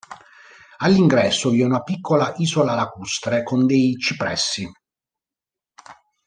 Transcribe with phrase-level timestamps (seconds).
[0.77, 4.67] All'ingresso vi è una piccola isola lacustre con dei cipressi.